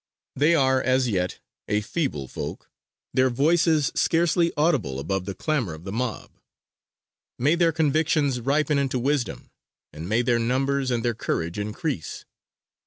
[0.35, 2.71] They are as yet a feeble folk,
[3.13, 6.39] their voices scarcely audible above the clamor of the mob.
[7.37, 9.51] May their convictions ripen into wisdom,
[9.93, 12.25] and may their numbers and their courage increase!